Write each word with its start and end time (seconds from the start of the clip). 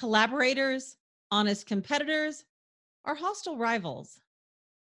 collaborators, 0.00 0.96
honest 1.30 1.66
competitors, 1.66 2.46
or 3.04 3.14
hostile 3.14 3.58
rivals? 3.58 4.22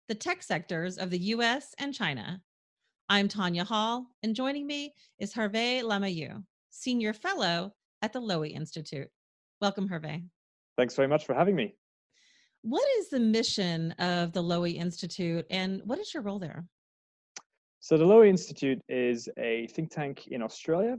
The 0.09 0.15
tech 0.15 0.43
sectors 0.43 0.99
of 0.99 1.09
the 1.09 1.19
US 1.35 1.75
and 1.79 1.95
China. 1.95 2.43
I'm 3.09 3.27
Tanya 3.27 3.65
Hall, 3.65 4.07
and 4.23 4.37
joining 4.37 4.67
me 4.67 4.93
is 5.19 5.33
Hervé 5.33 5.83
Lemahieu, 5.83 6.45
Senior 6.69 7.15
Fellow 7.15 7.73
at 8.03 8.13
the 8.13 8.21
Lowy 8.21 8.55
Institute. 8.55 9.09
Welcome, 9.63 9.89
Hervé. 9.89 10.23
Thanks 10.77 10.95
very 10.95 11.09
much 11.09 11.25
for 11.25 11.35
having 11.35 11.57
me. 11.57 11.75
What 12.61 12.87
is 12.99 13.09
the 13.09 13.21
mission 13.21 13.93
of 13.93 14.33
the 14.35 14.43
Lowy 14.43 14.77
Institute, 14.77 15.47
and 15.49 15.81
what 15.87 15.99
is 15.99 16.13
your 16.13 16.23
role 16.23 16.39
there? 16.39 16.67
So, 17.81 17.97
the 17.97 18.05
Lowy 18.05 18.29
Institute 18.29 18.83
is 18.91 19.27
a 19.39 19.69
think 19.69 19.91
tank 19.91 20.27
in 20.27 20.43
Australia 20.43 20.99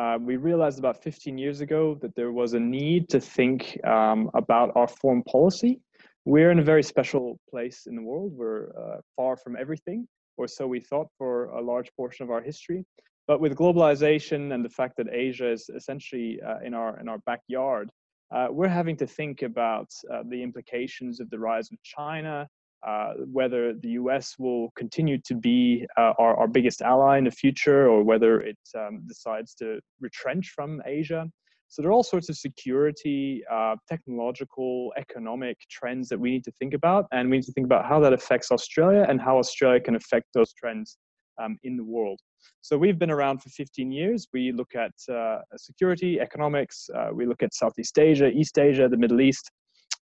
uh, 0.00 0.16
we 0.18 0.36
realized 0.36 0.78
about 0.78 1.02
15 1.02 1.36
years 1.36 1.60
ago 1.60 1.98
that 2.00 2.14
there 2.14 2.32
was 2.32 2.54
a 2.54 2.60
need 2.60 3.10
to 3.10 3.20
think 3.20 3.78
um, 3.84 4.30
about 4.32 4.72
our 4.74 4.88
foreign 4.88 5.22
policy. 5.24 5.78
We're 6.24 6.50
in 6.50 6.58
a 6.58 6.64
very 6.64 6.82
special 6.82 7.38
place 7.50 7.86
in 7.86 7.96
the 7.96 8.02
world. 8.02 8.32
We're 8.34 8.68
uh, 8.82 9.00
far 9.14 9.36
from 9.36 9.56
everything, 9.60 10.08
or 10.38 10.48
so 10.48 10.66
we 10.66 10.80
thought 10.80 11.08
for 11.18 11.50
a 11.50 11.60
large 11.60 11.90
portion 11.98 12.24
of 12.24 12.30
our 12.30 12.40
history. 12.40 12.86
But 13.26 13.42
with 13.42 13.54
globalization 13.54 14.54
and 14.54 14.64
the 14.64 14.70
fact 14.70 14.94
that 14.96 15.06
Asia 15.12 15.52
is 15.52 15.68
essentially 15.76 16.40
uh, 16.48 16.60
in 16.64 16.72
our 16.72 16.98
in 16.98 17.06
our 17.06 17.18
backyard, 17.26 17.90
uh, 18.34 18.48
we're 18.50 18.76
having 18.80 18.96
to 19.02 19.06
think 19.06 19.42
about 19.42 19.90
uh, 20.10 20.22
the 20.30 20.42
implications 20.42 21.20
of 21.20 21.28
the 21.28 21.38
rise 21.38 21.68
of 21.72 21.78
China, 21.82 22.48
uh, 22.86 23.12
whether 23.30 23.74
the 23.74 23.90
US 23.90 24.36
will 24.38 24.70
continue 24.76 25.18
to 25.18 25.34
be 25.34 25.86
uh, 25.96 26.12
our, 26.18 26.36
our 26.36 26.48
biggest 26.48 26.82
ally 26.82 27.18
in 27.18 27.24
the 27.24 27.30
future 27.30 27.88
or 27.88 28.02
whether 28.02 28.40
it 28.40 28.58
um, 28.78 29.02
decides 29.06 29.54
to 29.56 29.80
retrench 30.00 30.52
from 30.54 30.82
Asia. 30.86 31.26
So 31.68 31.82
there 31.82 31.90
are 31.90 31.94
all 31.94 32.02
sorts 32.02 32.28
of 32.28 32.36
security, 32.36 33.44
uh, 33.50 33.76
technological, 33.88 34.92
economic 34.96 35.56
trends 35.70 36.08
that 36.08 36.18
we 36.18 36.30
need 36.32 36.42
to 36.44 36.52
think 36.58 36.74
about, 36.74 37.06
and 37.12 37.30
we 37.30 37.36
need 37.36 37.44
to 37.44 37.52
think 37.52 37.64
about 37.64 37.86
how 37.86 38.00
that 38.00 38.12
affects 38.12 38.50
Australia 38.50 39.06
and 39.08 39.20
how 39.20 39.38
Australia 39.38 39.78
can 39.78 39.94
affect 39.94 40.26
those 40.34 40.52
trends 40.54 40.96
um, 41.40 41.56
in 41.62 41.76
the 41.76 41.84
world. 41.84 42.18
So 42.60 42.76
we've 42.76 42.98
been 42.98 43.10
around 43.10 43.42
for 43.42 43.50
15 43.50 43.92
years. 43.92 44.26
We 44.32 44.50
look 44.50 44.74
at 44.74 44.92
uh, 45.14 45.42
security, 45.56 46.18
economics, 46.18 46.90
uh, 46.92 47.10
we 47.12 47.24
look 47.24 47.42
at 47.42 47.54
Southeast 47.54 47.98
Asia, 47.98 48.28
East 48.28 48.58
Asia, 48.58 48.88
the 48.88 48.96
Middle 48.96 49.20
East, 49.20 49.50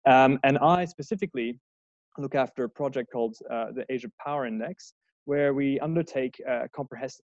um, 0.07 0.39
and 0.45 0.57
I 0.59 0.87
specifically 0.87 1.59
look 2.19 2.34
after 2.34 2.64
a 2.64 2.69
project 2.69 3.11
called 3.12 3.36
uh, 3.50 3.66
the 3.72 3.84
Asia 3.88 4.11
Power 4.24 4.47
Index, 4.47 4.94
where 5.24 5.55
we 5.55 5.78
undertake 5.80 6.41
a 6.47 6.69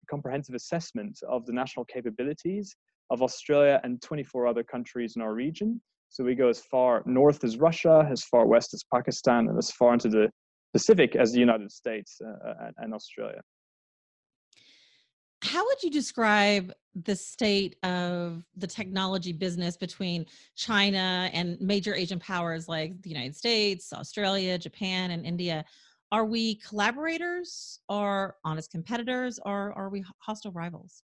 comprehensive 0.10 0.56
assessment 0.56 1.20
of 1.28 1.46
the 1.46 1.54
national 1.54 1.86
capabilities 1.86 2.76
of 3.10 3.22
Australia 3.22 3.80
and 3.84 4.02
24 4.02 4.48
other 4.48 4.64
countries 4.64 5.14
in 5.16 5.22
our 5.22 5.34
region. 5.34 5.82
So 6.10 6.24
we 6.24 6.36
go 6.36 6.50
as 6.50 6.62
far 6.62 7.04
north 7.06 7.44
as 7.44 7.58
Russia, 7.58 8.08
as 8.10 8.24
far 8.24 8.48
west 8.48 8.74
as 8.74 8.84
Pakistan, 8.94 9.48
and 9.48 9.58
as 9.58 9.72
far 9.72 9.94
into 9.94 10.10
the 10.10 10.30
Pacific 10.74 11.16
as 11.16 11.32
the 11.32 11.40
United 11.40 11.72
States 11.72 12.20
uh, 12.26 12.72
and 12.78 12.94
Australia 12.94 13.42
how 15.42 15.66
would 15.66 15.82
you 15.82 15.90
describe 15.90 16.74
the 17.04 17.16
state 17.16 17.78
of 17.84 18.44
the 18.58 18.68
technology 18.68 19.32
business 19.32 19.78
between 19.78 20.26
China 20.56 21.30
and 21.34 21.60
major 21.62 21.96
Asian 21.96 22.20
powers 22.20 22.68
like 22.68 23.02
the 23.02 23.10
United 23.10 23.36
States, 23.36 23.94
Australia, 23.94 24.58
Japan, 24.58 25.12
and 25.12 25.26
India? 25.26 25.64
Are 26.12 26.26
we 26.26 26.56
collaborators 26.56 27.80
or 27.88 28.36
honest 28.44 28.72
competitors 28.72 29.40
or 29.46 29.74
are 29.74 29.90
we 29.90 30.04
hostile 30.20 30.52
rivals? 30.52 31.04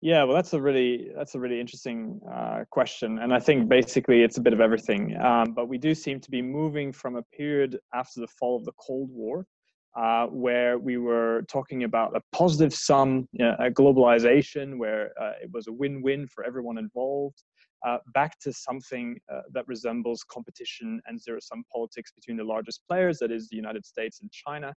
Yeah, 0.00 0.24
well, 0.24 0.34
that's 0.34 0.52
a 0.52 0.60
really 0.60 1.12
that's 1.16 1.34
a 1.34 1.40
really 1.40 1.58
interesting 1.58 2.20
uh, 2.30 2.64
question, 2.70 3.20
and 3.20 3.32
I 3.32 3.38
think 3.38 3.70
basically 3.70 4.22
it's 4.22 4.36
a 4.36 4.40
bit 4.40 4.52
of 4.52 4.60
everything. 4.60 5.16
Um, 5.18 5.54
but 5.54 5.66
we 5.66 5.78
do 5.78 5.94
seem 5.94 6.20
to 6.20 6.30
be 6.30 6.42
moving 6.42 6.92
from 6.92 7.16
a 7.16 7.22
period 7.22 7.78
after 7.94 8.20
the 8.20 8.26
fall 8.26 8.56
of 8.56 8.66
the 8.66 8.72
Cold 8.72 9.08
War, 9.10 9.46
uh, 9.96 10.26
where 10.26 10.78
we 10.78 10.96
were 10.96 11.44
talking 11.48 11.84
about 11.84 12.16
a 12.16 12.20
positive 12.32 12.74
sum 12.74 13.28
a 13.40 13.70
globalization 13.70 14.76
where 14.76 15.10
uh, 15.20 15.32
it 15.42 15.50
was 15.52 15.68
a 15.68 15.72
win-win 15.72 16.26
for 16.26 16.44
everyone 16.44 16.78
involved 16.78 17.42
uh, 17.86 17.98
back 18.14 18.38
to 18.40 18.52
something 18.52 19.18
uh, 19.32 19.42
that 19.52 19.66
resembles 19.68 20.24
competition 20.24 21.00
and 21.06 21.20
zero-sum 21.20 21.62
politics 21.70 22.12
between 22.12 22.36
the 22.36 22.44
largest 22.44 22.80
players 22.88 23.18
that 23.18 23.30
is 23.30 23.48
the 23.48 23.56
united 23.56 23.84
states 23.84 24.20
and 24.20 24.30
china. 24.32 24.74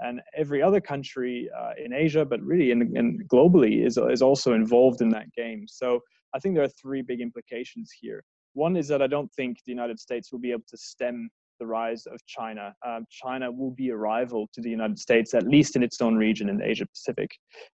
And 0.00 0.20
every 0.36 0.60
other 0.60 0.80
country 0.80 1.48
uh, 1.56 1.72
in 1.82 1.92
asia 1.92 2.24
but 2.24 2.40
really 2.42 2.70
in, 2.70 2.96
in 2.96 3.26
globally 3.32 3.86
is, 3.86 3.96
is 3.96 4.22
also 4.22 4.54
involved 4.54 5.00
in 5.00 5.08
that 5.10 5.32
game. 5.32 5.66
So 5.68 6.00
i 6.34 6.38
think 6.38 6.54
there 6.54 6.64
are 6.64 6.80
three 6.82 7.02
big 7.02 7.20
implications 7.20 7.90
here. 7.98 8.22
One 8.54 8.76
is 8.76 8.88
that 8.88 9.02
i 9.02 9.06
don't 9.06 9.32
think 9.32 9.58
the 9.64 9.72
united 9.72 9.98
states 10.00 10.32
will 10.32 10.40
be 10.40 10.50
able 10.50 10.68
to 10.68 10.76
stem 10.76 11.30
the 11.58 11.66
rise 11.66 12.06
of 12.06 12.18
China. 12.26 12.74
Um, 12.86 13.06
China 13.10 13.50
will 13.50 13.70
be 13.70 13.88
a 13.90 13.96
rival 13.96 14.48
to 14.54 14.60
the 14.60 14.70
United 14.70 14.98
States, 14.98 15.34
at 15.34 15.46
least 15.46 15.76
in 15.76 15.82
its 15.82 16.00
own 16.00 16.16
region 16.16 16.48
in 16.48 16.58
the 16.58 16.66
Asia 16.66 16.86
Pacific. 16.86 17.30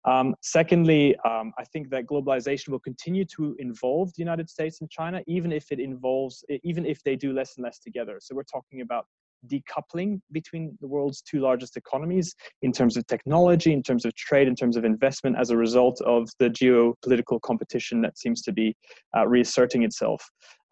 Um, 0.04 0.34
secondly, 0.42 1.16
um, 1.28 1.52
I 1.58 1.64
think 1.64 1.90
that 1.90 2.06
globalization 2.06 2.68
will 2.68 2.80
continue 2.80 3.24
to 3.36 3.56
involve 3.58 4.08
the 4.14 4.20
United 4.20 4.48
States 4.48 4.80
and 4.80 4.90
China, 4.90 5.22
even 5.26 5.52
if 5.52 5.70
it 5.70 5.80
involves, 5.80 6.44
even 6.62 6.86
if 6.86 7.02
they 7.02 7.16
do 7.16 7.32
less 7.32 7.56
and 7.56 7.64
less 7.64 7.78
together. 7.78 8.18
So 8.20 8.34
we're 8.34 8.44
talking 8.44 8.80
about 8.80 9.06
decoupling 9.46 10.20
between 10.30 10.76
the 10.80 10.86
world's 10.86 11.22
two 11.22 11.40
largest 11.40 11.76
economies 11.76 12.34
in 12.62 12.72
terms 12.72 12.96
of 12.96 13.06
technology, 13.06 13.72
in 13.72 13.82
terms 13.82 14.04
of 14.04 14.14
trade, 14.14 14.48
in 14.48 14.54
terms 14.54 14.76
of 14.76 14.84
investment 14.84 15.36
as 15.38 15.50
a 15.50 15.56
result 15.56 16.00
of 16.02 16.28
the 16.38 16.48
geopolitical 16.48 17.40
competition 17.40 18.00
that 18.02 18.18
seems 18.18 18.42
to 18.42 18.52
be 18.52 18.76
uh, 19.16 19.26
reasserting 19.26 19.82
itself. 19.82 20.24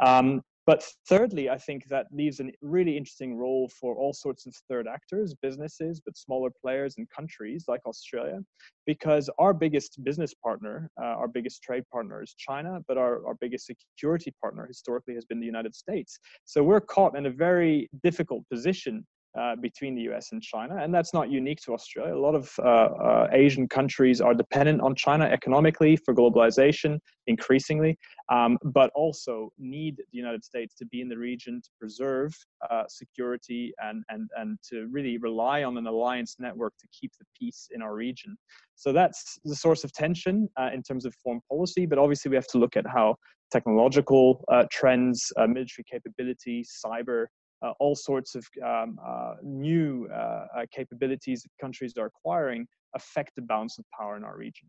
Um, 0.04 0.41
but 0.70 0.84
thirdly, 1.08 1.50
I 1.50 1.58
think 1.58 1.88
that 1.88 2.06
leaves 2.12 2.38
a 2.38 2.44
really 2.62 2.97
interesting 2.97 3.34
role 3.34 3.69
for 3.81 3.97
all 3.97 4.12
sorts 4.12 4.47
of 4.47 4.54
third 4.69 4.86
actors, 4.86 5.34
businesses, 5.34 6.00
but 6.04 6.16
smaller 6.16 6.48
players 6.62 6.94
and 6.97 7.10
countries 7.10 7.64
like 7.66 7.81
Australia, 7.86 8.38
because 8.86 9.28
our 9.41 9.53
biggest 9.53 9.98
business 10.04 10.32
partner, 10.32 10.88
uh, 11.03 11.06
our 11.06 11.26
biggest 11.26 11.64
trade 11.64 11.82
partner 11.92 12.22
is 12.22 12.36
China, 12.38 12.78
but 12.86 12.97
our, 12.97 13.26
our 13.26 13.34
biggest 13.41 13.66
security 13.66 14.32
partner 14.41 14.64
historically 14.64 15.16
has 15.16 15.25
been 15.25 15.41
the 15.41 15.53
United 15.54 15.75
States. 15.75 16.20
So 16.44 16.62
we're 16.62 16.80
caught 16.80 17.16
in 17.19 17.26
a 17.26 17.30
very 17.30 17.91
difficult 18.04 18.44
position 18.48 19.04
uh, 19.38 19.54
between 19.56 19.94
the 19.94 20.03
US 20.12 20.32
and 20.32 20.42
China. 20.42 20.76
And 20.76 20.92
that's 20.92 21.14
not 21.14 21.30
unique 21.30 21.60
to 21.62 21.72
Australia. 21.72 22.14
A 22.14 22.19
lot 22.19 22.34
of 22.34 22.50
uh, 22.59 22.62
uh, 22.62 23.28
Asian 23.32 23.69
countries 23.69 24.20
are 24.20 24.34
dependent 24.34 24.80
on 24.80 24.94
China 24.94 25.25
economically 25.25 25.97
for 25.97 26.14
globalization, 26.14 26.98
increasingly, 27.28 27.97
um, 28.30 28.58
but 28.62 28.91
also 28.94 29.52
need 29.58 29.96
the 29.96 30.16
United 30.16 30.44
States 30.44 30.74
to 30.76 30.86
be 30.86 31.00
in 31.00 31.08
the 31.08 31.18
region 31.18 31.60
to 31.60 31.70
preserve 31.78 32.34
uh, 32.70 32.84
security 32.88 33.72
and, 33.82 34.04
and, 34.08 34.28
and 34.36 34.58
to 34.70 34.86
really 34.91 35.18
rely 35.18 35.64
on 35.64 35.76
an 35.76 35.86
alliance 35.86 36.36
network 36.38 36.72
to 36.78 36.86
keep 36.98 37.12
the 37.18 37.26
peace 37.38 37.68
in 37.72 37.82
our 37.82 37.94
region. 37.94 38.36
So 38.76 38.92
that's 38.92 39.38
the 39.44 39.56
source 39.56 39.84
of 39.84 39.92
tension 39.92 40.48
uh, 40.56 40.70
in 40.72 40.82
terms 40.82 41.04
of 41.04 41.14
foreign 41.22 41.41
policy, 41.48 41.86
but 41.86 41.98
obviously 41.98 42.30
we 42.30 42.36
have 42.36 42.48
to 42.48 42.58
look 42.58 42.76
at 42.76 42.86
how 42.86 43.16
technological 43.50 44.44
trends, 44.70 45.32
military 45.36 45.84
capability, 45.91 46.64
cyber, 46.64 47.26
uh, 47.62 47.72
all 47.78 47.94
sorts 47.94 48.34
of 48.34 48.47
um, 48.64 48.98
uh, 49.06 49.34
new 49.42 50.08
uh, 50.12 50.14
uh, 50.16 50.47
capabilities 50.74 51.42
that 51.42 51.50
countries 51.60 51.94
are 51.98 52.06
acquiring 52.06 52.66
affect 52.94 53.32
the 53.36 53.42
balance 53.42 53.78
of 53.78 53.84
power 53.97 54.16
in 54.16 54.24
our 54.24 54.36
region. 54.36 54.68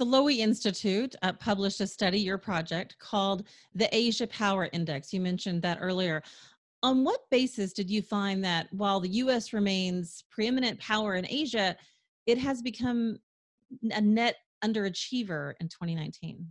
The 0.00 0.06
Lowy 0.06 0.38
Institute 0.38 1.14
uh, 1.20 1.34
published 1.34 1.82
a 1.82 1.86
study, 1.86 2.18
your 2.18 2.38
project, 2.38 2.96
called 2.98 3.46
the 3.74 3.86
Asia 3.94 4.26
Power 4.26 4.70
Index. 4.72 5.12
You 5.12 5.20
mentioned 5.20 5.60
that 5.60 5.76
earlier. 5.78 6.22
On 6.82 7.04
what 7.04 7.28
basis 7.30 7.74
did 7.74 7.90
you 7.90 8.00
find 8.00 8.42
that 8.42 8.72
while 8.72 9.00
the 9.00 9.10
US 9.10 9.52
remains 9.52 10.24
preeminent 10.30 10.80
power 10.80 11.16
in 11.16 11.26
Asia, 11.28 11.76
it 12.24 12.38
has 12.38 12.62
become 12.62 13.18
a 13.90 14.00
net 14.00 14.36
underachiever 14.64 15.52
in 15.60 15.68
2019? 15.68 16.50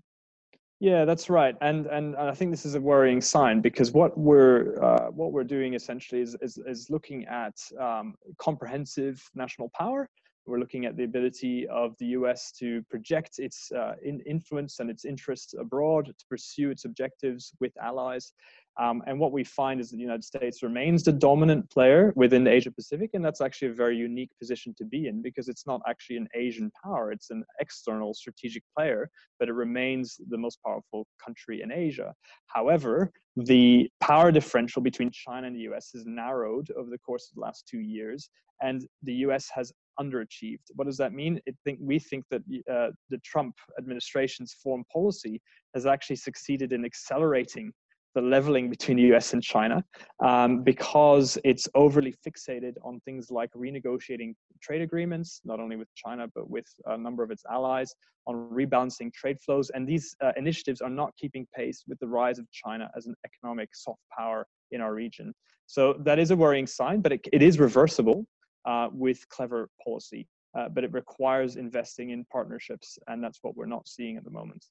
Yeah, 0.80 1.06
that's 1.06 1.28
right, 1.28 1.56
and 1.60 1.88
and 1.88 2.16
I 2.18 2.36
think 2.36 2.52
this 2.52 2.68
is 2.68 2.76
a 2.76 2.80
worrying 2.80 3.20
sign 3.20 3.62
because 3.62 3.92
what 3.94 4.16
we're 4.16 4.80
uh, 4.80 5.10
what 5.10 5.32
we're 5.32 5.44
doing 5.44 5.74
essentially 5.74 6.22
is 6.22 6.38
is, 6.40 6.60
is 6.68 6.92
looking 6.92 7.26
at 7.26 7.56
um, 7.80 8.14
comprehensive 8.38 9.28
national 9.34 9.72
power. 9.76 10.08
We're 10.50 10.60
looking 10.60 10.86
at 10.86 10.98
the 10.98 11.04
ability 11.04 11.68
of 11.68 11.96
the 12.00 12.08
U.S. 12.08 12.52
to 12.60 12.82
project 12.90 13.38
its 13.38 13.72
uh, 13.72 13.94
in 14.04 14.20
influence 14.22 14.80
and 14.80 14.90
its 14.90 15.06
interests 15.06 15.54
abroad, 15.54 16.08
to 16.08 16.26
pursue 16.28 16.72
its 16.72 16.86
objectives 16.86 17.54
with 17.60 17.72
allies, 17.78 18.34
um, 18.80 19.04
and 19.08 19.20
what 19.20 19.34
we 19.34 19.44
find 19.44 19.82
is 19.82 19.90
that 19.90 19.98
the 19.98 20.02
United 20.02 20.24
States 20.24 20.64
remains 20.64 21.04
the 21.04 21.12
dominant 21.12 21.70
player 21.70 22.14
within 22.16 22.46
the 22.46 22.52
Asia 22.52 22.72
Pacific, 22.72 23.10
and 23.14 23.24
that's 23.24 23.42
actually 23.42 23.68
a 23.68 23.74
very 23.74 23.98
unique 23.98 24.30
position 24.40 24.74
to 24.78 24.86
be 24.86 25.08
in 25.08 25.22
because 25.22 25.50
it's 25.50 25.68
not 25.68 25.82
actually 25.86 26.16
an 26.16 26.30
Asian 26.34 26.72
power, 26.82 27.12
it's 27.12 27.30
an 27.30 27.44
external 27.60 28.14
strategic 28.14 28.64
player, 28.76 29.10
but 29.38 29.50
it 29.50 29.54
remains 29.54 30.18
the 30.30 30.38
most 30.38 30.60
powerful 30.66 31.06
country 31.24 31.62
in 31.62 31.74
Asia. 31.74 32.14
However, 32.48 33.12
the 33.36 33.90
power 34.00 34.32
differential 34.32 34.82
between 34.82 35.12
China 35.12 35.48
and 35.48 35.56
the 35.56 35.68
US 35.72 35.92
has 35.94 36.06
narrowed 36.06 36.70
over 36.78 36.90
the 36.90 37.00
course 37.00 37.30
of 37.30 37.36
the 37.36 37.42
last 37.42 37.68
two 37.68 37.80
years, 37.80 38.30
and 38.62 38.88
the 39.04 39.14
US 39.26 39.50
has 39.54 39.74
underachieved. 40.00 40.66
What 40.76 40.86
does 40.86 40.98
that 40.98 41.14
mean? 41.14 41.40
Think, 41.64 41.80
we 41.82 42.00
think 42.00 42.26
that 42.32 42.42
uh, 42.72 42.92
the 43.10 43.18
Trump 43.24 43.56
administration's 43.78 44.56
foreign 44.64 44.84
policy 44.92 45.42
has 45.74 45.86
actually 45.86 46.18
succeeded 46.18 46.74
in 46.74 46.86
accelerating 46.86 47.72
the 48.16 48.22
leveling 48.22 48.70
between 48.70 48.98
the 48.98 49.14
US 49.14 49.34
and 49.34 49.44
China 49.44 49.84
um, 50.24 50.64
because 50.64 51.38
it's 51.44 51.68
overly 51.76 52.14
fixated 52.26 52.74
on 52.84 53.00
things 53.06 53.30
like 53.30 53.52
renegotiating 53.54 54.34
trade 54.62 54.82
agreements, 54.82 55.42
not 55.46 55.60
only 55.60 55.76
with 55.76 55.88
China, 55.96 56.28
but 56.34 56.50
with 56.50 56.66
a 56.88 56.98
number 56.98 57.24
of 57.24 57.32
its 57.32 57.44
allies, 57.52 57.94
on 58.26 58.50
rebalancing 58.52 59.14
trade 59.14 59.38
flows. 59.40 59.70
And 59.72 59.88
these 59.88 60.16
uh, 60.24 60.32
initiatives 60.38 60.82
are 60.82 60.90
not 60.90 61.14
keeping 61.18 61.48
pace 61.56 61.84
with 61.88 62.00
the 62.00 62.08
rise 62.08 62.40
of 62.40 62.46
China 62.52 62.90
as 62.98 63.06
an 63.06 63.16
economic 63.26 63.70
soft 63.74 64.02
power 64.18 64.46
in 64.72 64.82
our 64.82 64.94
region. 64.94 65.34
So 65.68 65.94
that 66.04 66.20
is 66.20 66.32
a 66.32 66.36
worrying 66.36 66.68
sign, 66.68 67.02
but 67.02 67.12
it, 67.12 67.28
it 67.32 67.42
is 67.42 67.60
reversible 67.60 68.26
uh, 68.66 68.90
with 68.92 69.28
clever 69.30 69.70
policy. 69.84 70.28
Uh, 70.58 70.68
but 70.68 70.84
it 70.84 70.92
requires 70.94 71.58
investing 71.58 72.10
in 72.10 72.26
partnerships, 72.26 72.98
and 73.08 73.24
that's 73.24 73.40
what 73.44 73.56
we're 73.56 73.68
not 73.68 73.88
seeing 73.88 74.18
at 74.18 74.24
the 74.24 74.32
moment 74.32 74.66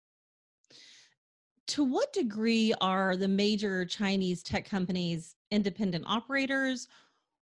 to 1.68 1.84
what 1.84 2.12
degree 2.14 2.74
are 2.80 3.14
the 3.16 3.28
major 3.28 3.84
Chinese 3.84 4.42
tech 4.42 4.68
companies 4.68 5.36
independent 5.50 6.04
operators 6.06 6.88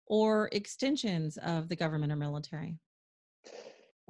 or 0.07 0.49
extensions 0.51 1.37
of 1.37 1.69
the 1.69 1.75
government 1.75 2.11
or 2.11 2.15
military? 2.15 2.75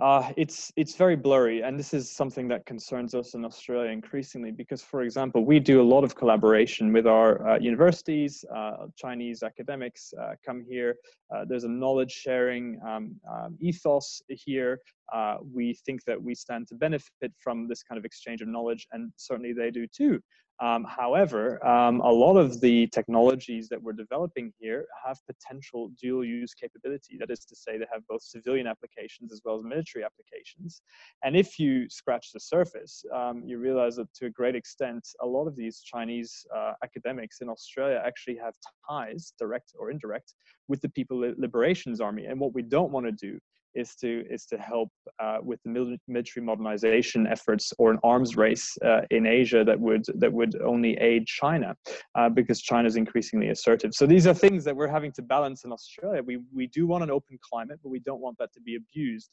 Uh, 0.02 0.30
it's 0.36 0.74
it's 0.76 0.96
very 0.96 1.16
blurry, 1.16 1.62
and 1.62 1.80
this 1.80 1.94
is 1.94 2.12
something 2.12 2.50
that 2.50 2.66
concerns 2.66 3.16
us 3.16 3.34
in 3.34 3.46
Australia 3.46 3.92
increasingly 3.92 4.52
because, 4.52 4.82
for 4.82 5.04
example, 5.04 5.46
we 5.46 5.58
do 5.58 5.82
a 5.82 5.88
lot 5.96 6.04
of 6.04 6.16
collaboration 6.16 6.92
with 6.92 7.08
our 7.08 7.48
uh, 7.48 7.58
universities. 7.60 8.44
Uh, 8.54 8.88
Chinese 8.98 9.42
academics 9.42 10.14
uh, 10.22 10.34
come 10.46 10.66
here. 10.70 10.98
Uh, 11.34 11.46
there's 11.48 11.64
a 11.64 11.70
knowledge 11.70 12.12
sharing 12.12 12.78
um, 12.86 13.16
um, 13.32 13.58
ethos 13.62 14.22
here. 14.28 14.82
Uh, 15.14 15.38
we 15.54 15.74
think 15.86 16.04
that 16.04 16.22
we 16.22 16.36
stand 16.36 16.68
to 16.68 16.76
benefit 16.76 17.32
from 17.40 17.66
this 17.70 17.82
kind 17.82 17.98
of 17.98 18.04
exchange 18.04 18.42
of 18.42 18.50
knowledge, 18.50 18.88
and 18.92 19.14
certainly 19.16 19.54
they 19.54 19.72
do 19.72 19.88
too. 19.88 20.20
Um, 20.62 20.86
however, 20.86 21.66
um, 21.68 22.00
a 22.00 22.10
lot 22.10 22.38
of 22.38 22.62
the 22.62 22.88
technologies 22.88 23.68
that 23.70 23.82
we're 23.82 23.94
developing 23.94 24.54
here 24.58 24.86
have 25.06 25.18
potential 25.28 25.92
dual 26.02 26.24
use 26.24 26.54
capability. 26.54 27.18
That 27.20 27.30
is 27.30 27.44
to 27.46 27.56
say, 27.56 27.78
they 27.78 27.86
have 27.92 28.08
both 28.08 28.22
civilian 28.22 28.66
applications 28.66 29.34
as 29.34 29.42
well 29.44 29.58
as 29.58 29.64
military 29.64 30.06
applications. 30.06 30.82
And 31.24 31.36
if 31.36 31.60
you 31.60 31.90
scratch 31.90 32.32
the 32.32 32.40
surface, 32.40 33.04
um, 33.14 33.44
you 33.46 33.58
realize 33.58 33.98
that 33.98 34.14
to 34.16 34.28
a 34.28 34.30
great 34.30 34.56
extent, 34.56 35.06
a 35.22 35.26
lot 35.26 35.48
of 35.48 35.58
these 35.58 35.82
Chinese 35.82 36.46
uh, 36.56 36.74
academics 36.84 37.42
in 37.42 37.50
Australia 37.50 38.02
actually 38.06 38.38
have 38.38 38.54
ties, 38.90 39.34
direct 39.38 39.74
or 39.78 39.92
indirect, 39.92 40.36
with 40.70 40.82
the 40.82 40.90
People 40.90 41.18
Liberations 41.38 42.00
Army. 42.00 42.26
And 42.26 42.40
what 42.40 42.54
we 42.54 42.62
don't 42.62 42.92
want 42.92 43.06
to 43.06 43.12
do 43.12 43.40
is 43.76 43.96
to 43.96 44.24
is 44.30 44.46
to 44.46 44.58
help 44.58 44.90
uh, 45.20 45.38
with 45.42 45.60
the 45.64 45.70
military 46.08 46.46
modernization 46.46 47.28
efforts 47.28 47.74
or 47.78 47.92
an 47.92 48.00
arms 48.04 48.36
race 48.36 48.78
uh, 48.84 49.02
in 49.12 49.26
Asia 49.26 49.64
that 49.64 49.80
would 49.80 50.06
that 50.16 50.32
would 50.32 50.60
only 50.62 50.94
aid 50.98 51.28
China, 51.28 51.76
uh, 52.16 52.30
because 52.30 52.62
China 52.62 52.88
is 52.88 52.96
increasingly 52.96 53.50
assertive. 53.50 53.94
So 53.94 54.06
these 54.06 54.28
are 54.28 54.34
things 54.34 54.64
that 54.64 54.76
we're 54.76 54.88
having 54.88 55.12
to 55.14 55.22
balance 55.22 55.66
in 55.66 55.72
Australia. 55.72 56.22
We 56.24 56.40
we 56.54 56.68
do 56.68 56.88
want 56.88 57.04
an 57.04 57.12
open 57.12 57.38
climate, 57.42 57.80
but 57.84 57.90
we 57.90 58.00
don't 58.00 58.22
want 58.22 58.38
that 58.40 58.54
to 58.54 58.62
be 58.62 58.76
abused. 58.76 59.30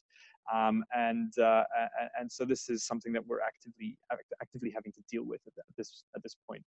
Um, 0.53 0.83
and 0.93 1.31
uh, 1.39 1.63
and 2.19 2.29
so 2.29 2.43
this 2.43 2.69
is 2.69 2.85
something 2.85 3.13
that 3.13 3.25
we're 3.25 3.41
actively 3.41 3.97
actively 4.41 4.71
having 4.75 4.91
to 4.91 5.01
deal 5.09 5.23
with 5.23 5.39
at 5.47 5.53
this 5.77 6.03
at 6.15 6.21
this 6.21 6.35
point 6.47 6.63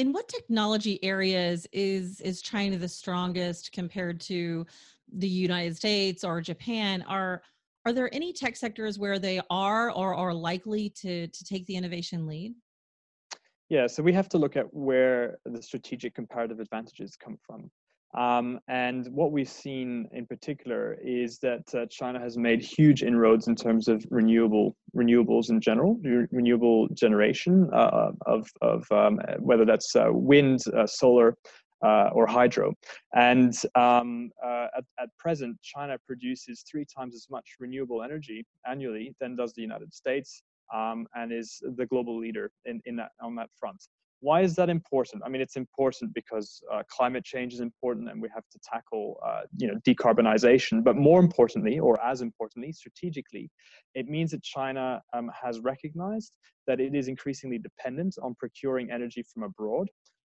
in 0.00 0.14
what 0.14 0.26
technology 0.28 1.02
areas 1.04 1.66
is 1.72 2.20
is 2.22 2.40
China 2.40 2.78
the 2.78 2.88
strongest 2.88 3.70
compared 3.72 4.18
to 4.18 4.66
the 5.12 5.28
United 5.28 5.76
States 5.76 6.24
or 6.24 6.40
Japan? 6.40 7.02
Are 7.02 7.42
are 7.86 7.92
there 7.92 8.14
any 8.14 8.32
tech 8.32 8.56
sectors 8.56 8.98
where 8.98 9.18
they 9.18 9.40
are 9.50 9.90
or 9.90 10.14
are 10.14 10.34
likely 10.34 10.90
to 11.00 11.26
to 11.28 11.44
take 11.44 11.66
the 11.66 11.76
innovation 11.76 12.26
lead? 12.26 12.54
Yeah, 13.68 13.86
so 13.86 14.02
we 14.02 14.12
have 14.12 14.28
to 14.30 14.38
look 14.38 14.56
at 14.56 14.66
where 14.74 15.38
the 15.44 15.62
strategic 15.62 16.14
comparative 16.14 16.58
advantages 16.58 17.16
come 17.16 17.38
from. 17.46 17.70
Um, 18.18 18.58
and 18.66 19.06
what 19.12 19.30
we've 19.30 19.48
seen 19.48 20.08
in 20.12 20.26
particular 20.26 20.98
is 21.04 21.38
that 21.38 21.62
uh, 21.74 21.86
China 21.86 22.18
has 22.18 22.36
made 22.36 22.60
huge 22.60 23.04
inroads 23.04 23.46
in 23.46 23.54
terms 23.54 23.86
of 23.86 24.04
renewable 24.10 24.76
renewables 24.96 25.50
in 25.50 25.60
general, 25.60 25.96
re- 26.02 26.26
renewable 26.32 26.88
generation 26.88 27.70
uh, 27.72 28.10
of, 28.26 28.50
of 28.62 28.84
um, 28.90 29.20
whether 29.38 29.64
that's 29.64 29.94
uh, 29.94 30.08
wind, 30.10 30.58
uh, 30.76 30.86
solar, 30.88 31.36
uh, 31.84 32.10
or 32.12 32.26
hydro. 32.26 32.74
And 33.14 33.54
um, 33.74 34.30
uh, 34.44 34.66
at, 34.76 34.84
at, 35.00 35.08
present, 35.18 35.56
China 35.62 35.96
produces 36.06 36.64
three 36.70 36.84
times 36.84 37.14
as 37.14 37.26
much 37.30 37.56
renewable 37.58 38.02
energy 38.02 38.46
annually 38.68 39.14
than 39.20 39.36
does 39.36 39.52
the 39.54 39.62
United 39.62 39.92
States, 39.94 40.42
um, 40.74 41.06
and 41.14 41.32
is 41.32 41.62
the 41.76 41.86
global 41.86 42.18
leader 42.18 42.50
in, 42.64 42.80
in 42.84 42.96
that 42.96 43.12
on 43.20 43.34
that 43.36 43.50
front. 43.58 43.82
Why 44.22 44.42
is 44.42 44.54
that 44.56 44.68
important? 44.68 45.22
I 45.24 45.30
mean, 45.30 45.40
it's 45.40 45.56
important 45.56 46.12
because 46.12 46.62
uh, 46.70 46.82
climate 46.90 47.24
change 47.24 47.54
is 47.54 47.60
important, 47.60 48.10
and 48.10 48.20
we 48.20 48.28
have 48.34 48.44
to 48.52 48.58
tackle, 48.62 49.18
uh, 49.26 49.42
you 49.56 49.66
know, 49.66 49.78
decarbonization. 49.88 50.84
But 50.84 50.96
more 50.96 51.20
importantly, 51.20 51.78
or 51.78 51.98
as 52.04 52.20
importantly, 52.20 52.72
strategically, 52.72 53.50
it 53.94 54.08
means 54.08 54.32
that 54.32 54.42
China 54.42 55.00
um, 55.14 55.30
has 55.42 55.60
recognized 55.60 56.36
that 56.66 56.80
it 56.80 56.94
is 56.94 57.08
increasingly 57.08 57.58
dependent 57.58 58.16
on 58.22 58.34
procuring 58.34 58.90
energy 58.90 59.22
from 59.22 59.42
abroad. 59.44 59.88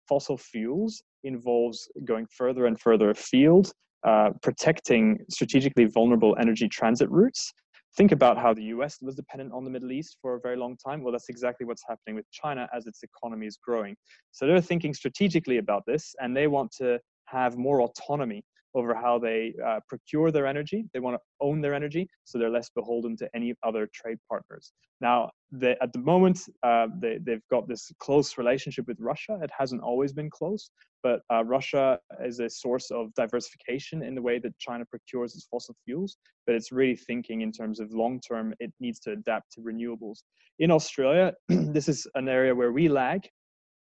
Fossil 0.09 0.37
fuels 0.37 1.03
involves 1.25 1.89
going 2.05 2.27
further 2.37 2.67
and 2.67 2.81
further 2.81 3.11
afield, 3.11 3.73
uh, 4.07 4.31
protecting 4.43 5.19
strategically 5.29 5.85
vulnerable 5.85 6.37
energy 6.41 6.69
transit 6.69 7.11
routes, 7.11 7.53
think 7.97 8.13
about 8.13 8.39
how 8.39 8.55
the 8.55 8.65
US 8.65 8.99
was 9.03 9.15
dependent 9.15 9.53
on 9.53 9.65
the 9.65 9.71
Middle 9.71 9.93
East 9.93 10.19
for 10.21 10.35
a 10.35 10.41
very 10.41 10.57
long 10.57 10.77
time. 10.77 11.03
Well, 11.03 11.13
that's 11.13 11.29
exactly 11.29 11.67
what's 11.67 11.83
happening 11.89 12.15
with 12.15 12.31
China 12.31 12.69
as 12.75 12.87
its 12.87 13.03
economy 13.03 13.47
is 13.47 13.59
growing. 13.63 13.97
So 14.31 14.47
they're 14.47 14.61
thinking 14.61 14.95
strategically 14.95 15.59
about 15.59 15.85
this 15.87 16.15
and 16.21 16.37
they 16.37 16.47
want 16.47 16.71
to 16.79 17.01
have 17.27 17.57
more 17.57 17.83
autonomy 17.83 18.45
over 18.75 18.95
how 18.95 19.19
they 19.19 19.55
uh, 19.65 19.81
procure 19.89 20.31
their 20.31 20.47
energy. 20.47 20.85
They 20.93 21.01
want 21.01 21.17
to 21.17 21.21
own 21.41 21.61
their 21.61 21.75
energy, 21.75 22.09
so 22.25 22.39
they're 22.39 22.51
less 22.51 22.71
beholden 22.71 23.17
to 23.19 23.29
any 23.35 23.55
other 23.63 23.89
trade 23.93 24.19
partners. 24.29 24.73
Now, 25.01 25.31
they, 25.53 25.77
at 25.81 25.93
the 25.93 26.01
moment, 26.01 26.41
uh, 26.63 26.89
they, 27.01 27.19
they've 27.23 27.47
got 27.51 27.69
this 27.69 27.91
close 27.99 28.37
relationship 28.37 28.87
with 28.87 28.99
Russia. 29.01 29.39
It 29.43 29.51
hasn't 29.57 29.83
always 29.83 30.13
been 30.13 30.29
close, 30.29 30.71
but 31.03 31.23
uh, 31.33 31.45
Russia 31.45 31.99
is 32.25 32.41
a 32.41 32.51
source 32.51 32.91
of 32.91 33.15
diversification 33.15 34.03
in 34.03 34.15
the 34.15 34.23
way 34.23 34.39
that 34.41 34.59
China 34.59 34.85
procures 34.85 35.35
its 35.35 35.47
fossil 35.51 35.77
fuels. 35.85 36.17
But 36.47 36.57
it's 36.57 36.73
really 36.73 36.97
thinking 36.97 37.43
in 37.43 37.53
terms 37.53 37.81
of 37.81 37.93
long 37.93 38.21
term, 38.21 38.55
it 38.59 38.73
needs 38.81 38.99
to 39.01 39.13
adapt 39.13 39.53
to 39.53 39.61
renewables. 39.61 40.23
In 40.59 40.71
Australia, 40.71 41.33
this 41.49 41.89
is 41.89 42.07
an 42.15 42.29
area 42.29 42.55
where 42.55 42.73
we 42.73 42.89
lag. 42.89 43.29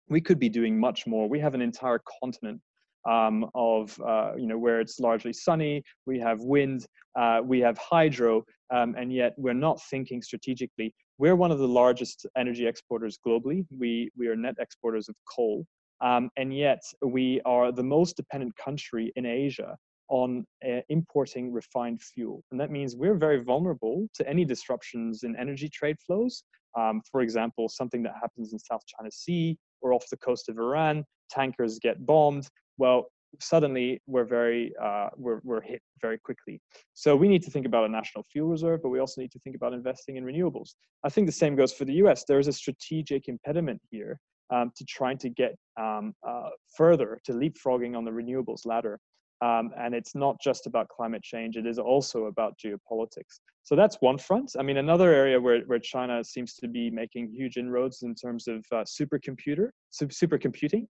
We 0.08 0.20
could 0.20 0.38
be 0.38 0.48
doing 0.48 0.78
much 0.78 1.06
more. 1.06 1.28
We 1.28 1.40
have 1.40 1.54
an 1.54 1.62
entire 1.62 2.00
continent 2.20 2.60
um, 3.08 3.48
of 3.54 3.98
uh, 4.00 4.32
you 4.36 4.46
know 4.46 4.58
where 4.58 4.80
it's 4.80 5.00
largely 5.00 5.32
sunny. 5.32 5.82
We 6.06 6.18
have 6.20 6.40
wind, 6.40 6.86
uh, 7.18 7.40
we 7.42 7.60
have 7.60 7.78
hydro, 7.78 8.44
um, 8.70 8.94
and 8.98 9.12
yet 9.12 9.34
we're 9.36 9.54
not 9.54 9.80
thinking 9.90 10.22
strategically. 10.22 10.94
We're 11.18 11.36
one 11.36 11.50
of 11.50 11.58
the 11.58 11.68
largest 11.68 12.26
energy 12.36 12.66
exporters 12.66 13.18
globally. 13.26 13.66
We 13.76 14.10
we 14.16 14.28
are 14.28 14.36
net 14.36 14.56
exporters 14.58 15.08
of 15.08 15.14
coal, 15.34 15.66
um, 16.00 16.30
and 16.36 16.54
yet 16.54 16.82
we 17.02 17.40
are 17.44 17.72
the 17.72 17.82
most 17.82 18.16
dependent 18.16 18.54
country 18.56 19.12
in 19.16 19.26
Asia 19.26 19.76
on 20.08 20.44
uh, 20.68 20.80
importing 20.88 21.52
refined 21.52 22.02
fuel. 22.02 22.42
And 22.50 22.60
that 22.60 22.70
means 22.70 22.96
we're 22.96 23.14
very 23.14 23.42
vulnerable 23.42 24.08
to 24.14 24.28
any 24.28 24.44
disruptions 24.44 25.22
in 25.22 25.36
energy 25.36 25.68
trade 25.68 25.96
flows. 26.04 26.42
Um, 26.76 27.00
for 27.10 27.20
example, 27.20 27.68
something 27.68 28.02
that 28.02 28.14
happens 28.20 28.52
in 28.52 28.58
South 28.58 28.82
China 28.86 29.10
Sea 29.10 29.56
or 29.82 29.92
off 29.92 30.04
the 30.10 30.16
coast 30.18 30.48
of 30.48 30.58
Iran, 30.58 31.04
tankers 31.30 31.78
get 31.78 32.04
bombed, 32.04 32.48
well, 32.80 33.12
suddenly 33.40 34.00
we're 34.06 34.24
very 34.24 34.72
uh, 34.82 35.08
we're, 35.16 35.40
we're 35.44 35.60
hit 35.60 35.82
very 36.00 36.18
quickly. 36.18 36.60
So 36.94 37.14
we 37.14 37.28
need 37.28 37.42
to 37.42 37.50
think 37.50 37.66
about 37.66 37.84
a 37.84 37.88
national 37.88 38.24
fuel 38.32 38.48
reserve 38.48 38.80
but 38.82 38.88
we 38.88 38.98
also 38.98 39.20
need 39.20 39.30
to 39.32 39.38
think 39.40 39.54
about 39.54 39.72
investing 39.72 40.16
in 40.16 40.24
renewables. 40.24 40.70
I 41.04 41.10
think 41.10 41.26
the 41.26 41.40
same 41.44 41.54
goes 41.54 41.72
for 41.72 41.84
the 41.84 41.94
us 41.94 42.24
there 42.26 42.40
is 42.40 42.48
a 42.48 42.52
strategic 42.52 43.28
impediment 43.28 43.80
here 43.90 44.18
um, 44.50 44.72
to 44.76 44.84
trying 44.84 45.18
to 45.18 45.28
get 45.28 45.54
um, 45.78 46.12
uh, 46.26 46.48
further 46.76 47.20
to 47.26 47.32
leapfrogging 47.32 47.96
on 47.96 48.04
the 48.04 48.10
renewables 48.10 48.64
ladder. 48.64 48.98
Um, 49.42 49.70
and 49.78 49.94
it's 49.94 50.14
not 50.14 50.36
just 50.42 50.66
about 50.66 50.88
climate 50.88 51.22
change 51.22 51.56
it 51.56 51.66
is 51.66 51.78
also 51.78 52.24
about 52.24 52.54
geopolitics. 52.62 53.34
So 53.62 53.76
that's 53.76 53.96
one 54.00 54.18
front. 54.18 54.52
I 54.58 54.62
mean 54.62 54.78
another 54.78 55.12
area 55.12 55.38
where, 55.40 55.60
where 55.70 55.78
china 55.78 56.24
seems 56.24 56.54
to 56.56 56.66
be 56.66 56.90
making 56.90 57.30
huge 57.30 57.56
inroads 57.58 58.02
in 58.02 58.14
terms 58.14 58.48
of 58.48 58.64
uh, 58.72 58.84
supercomputer 58.96 59.68
supercomputing 59.92 60.86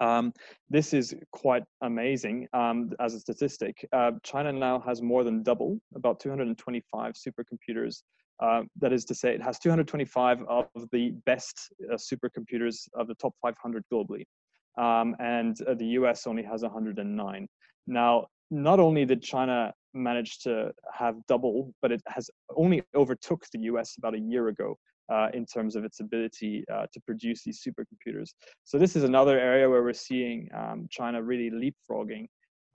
um, 0.00 0.32
this 0.68 0.92
is 0.92 1.14
quite 1.32 1.64
amazing 1.82 2.48
um, 2.52 2.90
as 3.00 3.14
a 3.14 3.20
statistic. 3.20 3.86
Uh, 3.92 4.12
China 4.22 4.52
now 4.52 4.80
has 4.80 5.02
more 5.02 5.24
than 5.24 5.42
double, 5.42 5.78
about 5.94 6.20
225 6.20 7.14
supercomputers. 7.14 8.02
Uh, 8.42 8.62
that 8.78 8.92
is 8.92 9.04
to 9.06 9.14
say, 9.14 9.34
it 9.34 9.42
has 9.42 9.58
225 9.58 10.42
of 10.48 10.66
the 10.92 11.12
best 11.24 11.72
uh, 11.90 11.96
supercomputers 11.96 12.88
of 12.94 13.08
the 13.08 13.14
top 13.14 13.32
500 13.40 13.82
globally. 13.92 14.24
Um, 14.78 15.16
and 15.18 15.56
uh, 15.62 15.74
the 15.74 15.86
US 15.86 16.26
only 16.26 16.42
has 16.42 16.62
109. 16.62 17.48
Now, 17.86 18.26
not 18.50 18.78
only 18.78 19.06
did 19.06 19.22
China 19.22 19.72
manage 19.94 20.40
to 20.40 20.70
have 20.92 21.16
double, 21.26 21.72
but 21.80 21.90
it 21.90 22.02
has 22.08 22.30
only 22.54 22.82
overtook 22.94 23.44
the 23.52 23.60
US 23.60 23.96
about 23.96 24.14
a 24.14 24.18
year 24.18 24.48
ago 24.48 24.76
uh, 25.12 25.28
in 25.34 25.46
terms 25.46 25.76
of 25.76 25.84
its 25.84 26.00
ability 26.00 26.64
uh, 26.72 26.86
to 26.92 27.00
produce 27.00 27.42
these 27.42 27.62
supercomputers. 27.62 28.30
So 28.64 28.78
this 28.78 28.96
is 28.96 29.04
another 29.04 29.38
area 29.38 29.68
where 29.68 29.82
we're 29.82 29.92
seeing 29.92 30.48
um, 30.54 30.88
China 30.90 31.22
really 31.22 31.50
leapfrogging. 31.50 32.26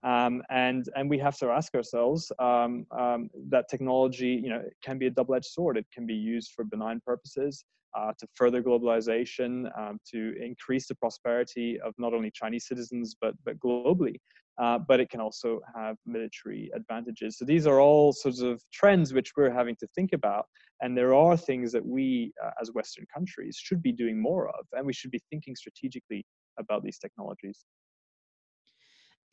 Um, 0.03 0.41
and 0.49 0.89
and 0.95 1.09
we 1.09 1.19
have 1.19 1.37
to 1.37 1.47
ask 1.49 1.75
ourselves 1.75 2.31
um, 2.39 2.85
um 2.97 3.29
that 3.49 3.69
technology, 3.69 4.39
you 4.43 4.49
know, 4.49 4.63
can 4.83 4.97
be 4.97 5.07
a 5.07 5.11
double-edged 5.11 5.45
sword. 5.45 5.77
It 5.77 5.85
can 5.93 6.05
be 6.05 6.15
used 6.15 6.51
for 6.55 6.63
benign 6.63 7.01
purposes, 7.05 7.63
uh, 7.97 8.11
to 8.19 8.27
further 8.33 8.63
globalization, 8.63 9.69
um, 9.77 9.99
to 10.11 10.33
increase 10.41 10.87
the 10.87 10.95
prosperity 10.95 11.79
of 11.81 11.93
not 11.97 12.13
only 12.13 12.31
Chinese 12.31 12.65
citizens 12.67 13.15
but 13.21 13.35
but 13.45 13.59
globally. 13.59 14.15
Uh, 14.61 14.77
but 14.77 14.99
it 14.99 15.09
can 15.09 15.21
also 15.21 15.59
have 15.75 15.95
military 16.05 16.69
advantages. 16.75 17.37
So 17.37 17.45
these 17.45 17.65
are 17.65 17.79
all 17.79 18.11
sorts 18.11 18.41
of 18.41 18.61
trends 18.71 19.13
which 19.13 19.31
we're 19.35 19.49
having 19.51 19.75
to 19.77 19.87
think 19.95 20.11
about, 20.13 20.45
and 20.81 20.95
there 20.95 21.15
are 21.15 21.37
things 21.37 21.71
that 21.71 21.83
we, 21.83 22.33
uh, 22.43 22.51
as 22.61 22.69
Western 22.73 23.05
countries, 23.11 23.57
should 23.57 23.81
be 23.81 23.93
doing 23.93 24.21
more 24.21 24.49
of, 24.49 24.65
and 24.73 24.85
we 24.85 24.93
should 24.93 25.09
be 25.09 25.21
thinking 25.29 25.55
strategically 25.55 26.25
about 26.59 26.83
these 26.83 26.99
technologies. 26.99 27.63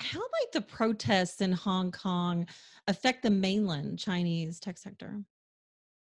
How 0.01 0.21
might 0.21 0.53
the 0.53 0.61
protests 0.61 1.41
in 1.41 1.53
Hong 1.53 1.91
Kong 1.91 2.47
affect 2.87 3.23
the 3.23 3.31
mainland 3.31 3.99
Chinese 3.99 4.61
tech 4.61 4.79
sector? 4.79 5.23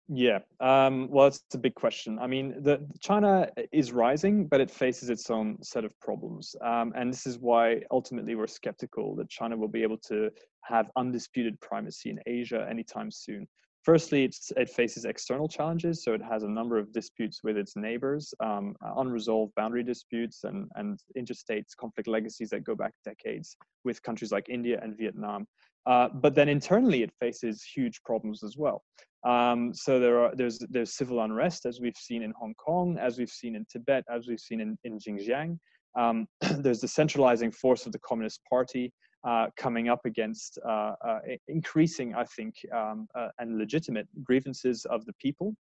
Yeah, 0.10 0.40
um, 0.60 1.10
well, 1.10 1.28
it's 1.28 1.44
a 1.54 1.58
big 1.58 1.76
question. 1.76 2.20
I 2.20 2.28
mean, 2.28 2.62
the, 2.62 2.86
China 3.00 3.50
is 3.72 3.94
rising, 3.94 4.48
but 4.48 4.60
it 4.60 4.70
faces 4.70 5.10
its 5.10 5.30
own 5.30 5.62
set 5.64 5.86
of 5.86 5.98
problems, 6.02 6.56
um, 6.62 6.92
and 6.96 7.12
this 7.12 7.26
is 7.26 7.40
why 7.40 7.82
ultimately 7.90 8.36
we're 8.36 8.48
skeptical 8.48 9.16
that 9.16 9.30
China 9.30 9.56
will 9.56 9.70
be 9.70 9.82
able 9.82 9.98
to 10.10 10.30
have 10.62 10.92
undisputed 10.98 11.60
primacy 11.62 12.10
in 12.10 12.20
Asia 12.26 12.68
anytime 12.70 13.12
soon. 13.12 13.48
Firstly, 13.84 14.30
it 14.56 14.70
faces 14.70 15.04
external 15.04 15.50
challenges, 15.50 16.06
so 16.06 16.14
it 16.14 16.22
has 16.22 16.44
a 16.44 16.48
number 16.48 16.78
of 16.78 16.94
disputes 16.94 17.42
with 17.44 17.58
its 17.58 17.76
neighbors, 17.76 18.34
um, 18.40 18.76
unresolved 18.96 19.54
boundary 19.56 19.84
disputes, 19.84 20.46
and, 20.46 20.70
and 20.76 21.00
interstate 21.18 21.66
conflict 21.78 22.08
legacies 22.08 22.50
that 22.52 22.64
go 22.64 22.76
back 22.76 22.94
decades 23.04 23.58
with 23.84 24.02
countries 24.02 24.32
like 24.32 24.48
India 24.48 24.80
and 24.82 24.98
Vietnam. 24.98 25.46
Uh, 25.86 26.08
but 26.14 26.34
then 26.34 26.48
internally, 26.48 27.04
it 27.04 27.12
faces 27.20 27.62
huge 27.62 28.02
problems 28.04 28.42
as 28.42 28.56
well. 28.58 28.84
Um, 29.26 29.74
so 29.74 30.00
there 30.00 30.20
are 30.20 30.34
there's 30.34 30.60
there's 30.70 30.96
civil 30.96 31.22
unrest 31.22 31.66
as 31.66 31.82
we've 31.82 31.98
seen 31.98 32.24
in 32.24 32.34
Hong 32.40 32.54
Kong, 32.56 32.98
as 32.98 33.18
we've 33.18 33.30
seen 33.30 33.56
in 33.56 33.66
Tibet, 33.70 34.06
as 34.10 34.28
we've 34.28 34.40
seen 34.40 34.62
in, 34.62 34.78
in 34.86 34.98
Xinjiang. 34.98 35.58
Um, 35.98 36.26
there's 36.60 36.80
the 36.80 36.88
centralizing 36.88 37.52
force 37.52 37.86
of 37.86 37.92
the 37.92 38.00
Communist 38.00 38.40
Party 38.50 38.94
uh, 39.24 39.48
coming 39.56 39.90
up 39.90 40.06
against 40.06 40.60
uh, 40.66 40.96
uh, 41.06 41.20
increasing, 41.48 42.14
I 42.14 42.26
think, 42.26 42.56
um, 42.74 43.08
uh, 43.16 43.30
and 43.40 43.58
legitimate 43.58 44.08
grievances 44.24 44.86
of 44.86 45.06
the 45.06 45.14
people. 45.14 45.56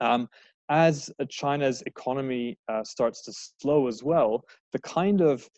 Um, 0.00 0.28
as 0.70 1.10
China's 1.30 1.82
economy 1.86 2.58
uh, 2.68 2.84
starts 2.84 3.22
to 3.24 3.32
slow 3.32 3.88
as 3.88 4.02
well, 4.02 4.44
the 4.72 4.78
kind 4.80 5.20
of 5.20 5.48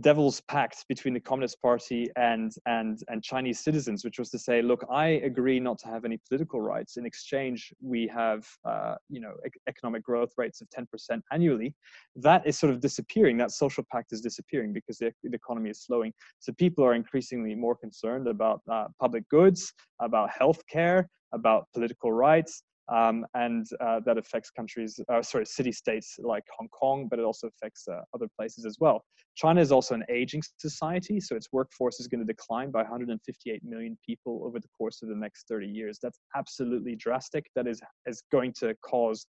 devil's 0.00 0.40
pact 0.42 0.84
between 0.88 1.14
the 1.14 1.20
Communist 1.20 1.60
Party 1.60 2.08
and 2.16 2.52
and 2.66 2.98
and 3.08 3.22
Chinese 3.22 3.60
citizens, 3.60 4.04
which 4.04 4.18
was 4.18 4.30
to 4.30 4.38
say, 4.38 4.62
look, 4.62 4.84
I 4.90 5.06
agree 5.30 5.60
not 5.60 5.78
to 5.80 5.88
have 5.88 6.04
any 6.04 6.18
political 6.28 6.60
rights. 6.60 6.96
In 6.96 7.06
exchange, 7.06 7.72
we 7.82 8.06
have 8.08 8.46
uh, 8.64 8.94
you 9.08 9.20
know 9.20 9.32
economic 9.68 10.02
growth 10.02 10.32
rates 10.36 10.60
of 10.60 10.68
10% 10.70 11.20
annually. 11.32 11.74
That 12.16 12.46
is 12.46 12.58
sort 12.58 12.72
of 12.72 12.80
disappearing. 12.80 13.36
That 13.38 13.52
social 13.52 13.84
pact 13.90 14.12
is 14.12 14.20
disappearing 14.20 14.72
because 14.72 14.98
the, 14.98 15.12
the 15.22 15.34
economy 15.34 15.70
is 15.70 15.82
slowing. 15.82 16.12
So 16.38 16.52
people 16.52 16.84
are 16.84 16.94
increasingly 16.94 17.54
more 17.54 17.76
concerned 17.76 18.26
about 18.26 18.60
uh, 18.70 18.86
public 19.00 19.28
goods, 19.28 19.72
about 20.00 20.30
healthcare, 20.30 21.06
about 21.32 21.66
political 21.72 22.12
rights, 22.12 22.62
um, 22.90 23.24
and 23.34 23.66
uh, 23.80 24.00
that 24.04 24.18
affects 24.18 24.50
countries, 24.50 25.00
uh, 25.08 25.22
sorry, 25.22 25.46
city 25.46 25.72
states 25.72 26.16
like 26.22 26.44
Hong 26.58 26.68
Kong, 26.68 27.06
but 27.08 27.18
it 27.18 27.24
also 27.24 27.48
affects 27.48 27.86
uh, 27.88 28.00
other 28.14 28.26
places 28.36 28.66
as 28.66 28.76
well. 28.80 29.04
China 29.36 29.60
is 29.60 29.70
also 29.70 29.94
an 29.94 30.04
aging 30.10 30.42
society, 30.58 31.20
so 31.20 31.36
its 31.36 31.48
workforce 31.52 32.00
is 32.00 32.08
going 32.08 32.20
to 32.20 32.26
decline 32.26 32.70
by 32.70 32.80
158 32.80 33.62
million 33.64 33.96
people 34.04 34.42
over 34.44 34.58
the 34.58 34.68
course 34.76 35.02
of 35.02 35.08
the 35.08 35.14
next 35.14 35.46
30 35.48 35.66
years. 35.66 35.98
That's 36.02 36.18
absolutely 36.36 36.96
drastic. 36.96 37.46
That 37.54 37.66
is, 37.66 37.80
is 38.06 38.22
going 38.32 38.54
to 38.60 38.74
cause 38.84 39.26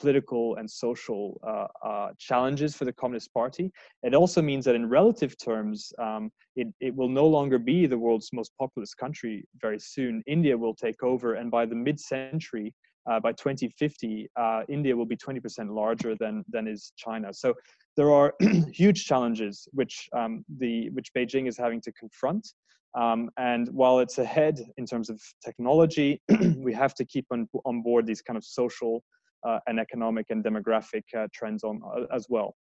political 0.00 0.56
and 0.56 0.68
social 0.68 1.40
uh, 1.46 1.66
uh, 1.86 2.08
challenges 2.18 2.74
for 2.74 2.84
the 2.84 2.92
Communist 2.92 3.32
Party. 3.32 3.70
It 4.02 4.14
also 4.14 4.42
means 4.42 4.64
that 4.64 4.74
in 4.74 4.88
relative 4.88 5.36
terms, 5.38 5.92
um, 5.98 6.30
it, 6.56 6.66
it 6.80 6.94
will 6.96 7.08
no 7.08 7.26
longer 7.26 7.58
be 7.58 7.86
the 7.86 7.96
world's 7.96 8.30
most 8.32 8.52
populous 8.58 8.94
country 8.94 9.44
very 9.60 9.78
soon. 9.78 10.22
India 10.26 10.58
will 10.58 10.74
take 10.74 11.02
over, 11.04 11.34
and 11.34 11.50
by 11.50 11.66
the 11.66 11.76
mid 11.76 12.00
century, 12.00 12.74
uh, 13.10 13.20
by 13.20 13.32
2050, 13.32 14.28
uh, 14.36 14.62
India 14.68 14.96
will 14.96 15.06
be 15.06 15.16
20% 15.16 15.74
larger 15.74 16.14
than, 16.16 16.44
than 16.48 16.68
is 16.68 16.92
China. 16.96 17.32
So 17.32 17.54
there 17.96 18.10
are 18.12 18.34
huge 18.72 19.04
challenges 19.06 19.68
which, 19.72 20.08
um, 20.16 20.44
the, 20.58 20.90
which 20.90 21.12
Beijing 21.16 21.48
is 21.48 21.56
having 21.56 21.80
to 21.82 21.92
confront. 21.92 22.46
Um, 22.94 23.30
and 23.38 23.68
while 23.68 24.00
it's 24.00 24.18
ahead 24.18 24.60
in 24.76 24.86
terms 24.86 25.08
of 25.08 25.20
technology, 25.44 26.20
we 26.56 26.72
have 26.74 26.94
to 26.94 27.04
keep 27.04 27.26
on, 27.30 27.48
on 27.64 27.82
board 27.82 28.06
these 28.06 28.22
kind 28.22 28.36
of 28.36 28.44
social 28.44 29.02
uh, 29.46 29.58
and 29.66 29.80
economic 29.80 30.26
and 30.30 30.44
demographic 30.44 31.02
uh, 31.16 31.26
trends 31.32 31.64
on 31.64 31.80
uh, 31.84 32.14
as 32.14 32.26
well. 32.28 32.54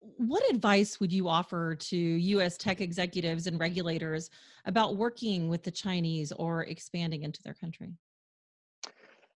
What 0.00 0.48
advice 0.50 0.98
would 1.00 1.12
you 1.12 1.28
offer 1.28 1.74
to 1.74 1.96
US 1.96 2.56
tech 2.56 2.80
executives 2.80 3.46
and 3.46 3.60
regulators 3.60 4.30
about 4.64 4.96
working 4.96 5.48
with 5.48 5.62
the 5.62 5.70
Chinese 5.70 6.32
or 6.32 6.64
expanding 6.64 7.22
into 7.22 7.42
their 7.42 7.54
country? 7.54 7.96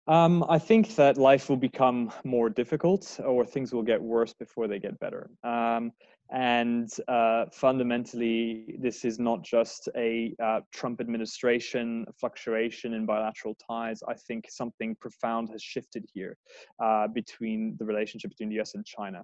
Um, 0.06 0.44
I 0.48 0.58
think 0.58 0.96
that 0.96 1.16
life 1.16 1.48
will 1.48 1.56
become 1.56 2.12
more 2.24 2.50
difficult 2.50 3.18
or 3.24 3.46
things 3.46 3.72
will 3.72 3.82
get 3.82 4.02
worse 4.02 4.34
before 4.34 4.68
they 4.68 4.78
get 4.78 4.98
better. 5.00 5.30
Um, 5.42 5.92
and 6.30 6.90
uh, 7.08 7.44
fundamentally, 7.52 8.76
this 8.80 9.04
is 9.04 9.18
not 9.18 9.42
just 9.42 9.88
a 9.96 10.34
uh, 10.42 10.60
Trump 10.72 11.00
administration 11.00 12.04
fluctuation 12.18 12.94
in 12.94 13.06
bilateral 13.06 13.54
ties. 13.54 14.02
I 14.08 14.14
think 14.14 14.46
something 14.50 14.96
profound 15.00 15.48
has 15.50 15.62
shifted 15.62 16.04
here 16.12 16.36
uh, 16.82 17.08
between 17.08 17.76
the 17.78 17.84
relationship 17.84 18.30
between 18.30 18.48
the 18.48 18.60
US 18.60 18.74
and 18.74 18.84
China. 18.84 19.22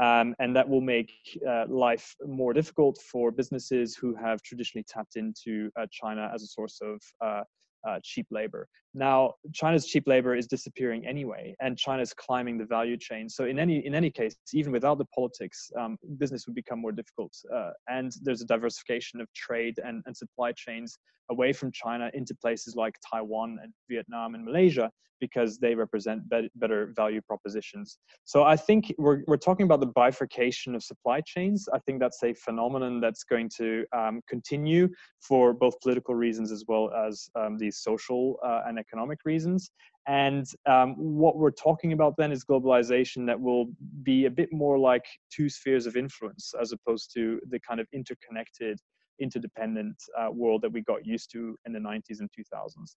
Um, 0.00 0.34
and 0.38 0.54
that 0.56 0.68
will 0.68 0.80
make 0.80 1.12
uh, 1.46 1.64
life 1.68 2.14
more 2.26 2.52
difficult 2.52 2.98
for 3.10 3.30
businesses 3.30 3.96
who 3.96 4.14
have 4.14 4.40
traditionally 4.42 4.84
tapped 4.88 5.16
into 5.16 5.70
uh, 5.78 5.86
China 5.90 6.30
as 6.34 6.42
a 6.42 6.46
source 6.46 6.80
of 6.82 7.02
uh, 7.20 7.42
uh, 7.86 7.98
cheap 8.02 8.26
labor. 8.30 8.68
Now, 8.94 9.34
China's 9.54 9.86
cheap 9.86 10.06
labor 10.06 10.34
is 10.34 10.46
disappearing 10.46 11.06
anyway, 11.06 11.56
and 11.60 11.78
China 11.78 12.02
is 12.02 12.12
climbing 12.12 12.58
the 12.58 12.66
value 12.66 12.96
chain. 12.96 13.28
So, 13.28 13.44
in 13.46 13.58
any 13.58 13.84
in 13.86 13.94
any 13.94 14.10
case, 14.10 14.36
even 14.52 14.70
without 14.70 14.98
the 14.98 15.06
politics, 15.06 15.70
um, 15.78 15.96
business 16.18 16.46
would 16.46 16.54
become 16.54 16.80
more 16.80 16.92
difficult. 16.92 17.32
Uh, 17.54 17.70
and 17.88 18.12
there's 18.22 18.42
a 18.42 18.46
diversification 18.46 19.20
of 19.20 19.32
trade 19.32 19.80
and, 19.84 20.02
and 20.06 20.16
supply 20.16 20.52
chains 20.52 20.98
away 21.30 21.52
from 21.52 21.72
China 21.72 22.10
into 22.12 22.34
places 22.34 22.76
like 22.76 22.94
Taiwan 23.10 23.58
and 23.62 23.72
Vietnam 23.88 24.34
and 24.34 24.44
Malaysia 24.44 24.90
because 25.22 25.56
they 25.58 25.72
represent 25.74 26.28
be- 26.28 26.50
better 26.56 26.92
value 26.96 27.20
propositions. 27.22 27.98
So 28.24 28.42
I 28.42 28.56
think 28.56 28.92
we're, 28.98 29.22
we're 29.28 29.36
talking 29.36 29.64
about 29.64 29.78
the 29.78 29.86
bifurcation 29.86 30.74
of 30.74 30.82
supply 30.82 31.20
chains. 31.24 31.68
I 31.72 31.78
think 31.78 32.00
that's 32.00 32.20
a 32.24 32.34
phenomenon 32.34 33.00
that's 33.00 33.22
going 33.22 33.48
to 33.58 33.84
um, 33.96 34.20
continue 34.28 34.88
for 35.20 35.54
both 35.54 35.80
political 35.80 36.16
reasons 36.16 36.50
as 36.50 36.64
well 36.66 36.90
as 37.06 37.30
um, 37.36 37.56
these 37.56 37.78
social 37.78 38.36
uh, 38.44 38.62
and 38.66 38.80
economic 38.84 39.18
reasons. 39.24 39.70
And 40.06 40.46
um, 40.66 40.94
what 40.98 41.36
we're 41.36 41.58
talking 41.68 41.92
about 41.92 42.14
then 42.18 42.32
is 42.32 42.44
globalization 42.44 43.26
that 43.26 43.40
will 43.40 43.66
be 44.02 44.26
a 44.26 44.30
bit 44.30 44.50
more 44.52 44.76
like 44.78 45.04
two 45.30 45.48
spheres 45.48 45.86
of 45.86 45.96
influence 45.96 46.52
as 46.60 46.72
opposed 46.72 47.12
to 47.14 47.40
the 47.52 47.60
kind 47.60 47.80
of 47.80 47.86
interconnected 47.92 48.78
interdependent 49.20 49.96
uh, 50.18 50.30
world 50.32 50.62
that 50.62 50.72
we 50.72 50.82
got 50.82 51.06
used 51.06 51.30
to 51.32 51.56
in 51.66 51.72
the 51.72 51.78
90s 51.78 52.20
and 52.20 52.28
2000s. 52.36 52.94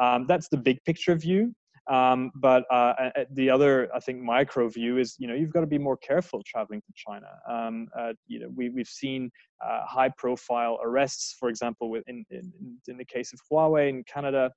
Um, 0.00 0.26
that's 0.26 0.48
the 0.48 0.56
big 0.56 0.78
picture 0.84 1.14
view. 1.14 1.52
Um, 1.88 2.32
but 2.34 2.64
uh, 2.70 2.94
the 3.32 3.48
other, 3.48 3.88
I 3.94 4.00
think, 4.00 4.20
micro 4.20 4.68
view 4.68 4.98
is, 4.98 5.14
you 5.18 5.28
know, 5.28 5.34
you've 5.34 5.52
got 5.52 5.60
to 5.60 5.68
be 5.68 5.78
more 5.78 5.96
careful 5.96 6.42
traveling 6.44 6.80
to 6.80 6.92
China. 6.96 7.28
Um, 7.48 7.86
uh, 7.96 8.12
you 8.26 8.40
know, 8.40 8.48
we, 8.56 8.70
we've 8.70 8.88
seen 8.88 9.30
uh, 9.64 9.82
high-profile 9.86 10.80
arrests, 10.82 11.36
for 11.38 11.48
example, 11.48 11.94
in, 12.08 12.24
in, 12.30 12.52
in 12.88 12.96
the 12.96 13.04
case 13.04 13.32
of 13.32 13.40
Huawei 13.50 13.88
in 13.88 14.02
Canada, 14.04 14.50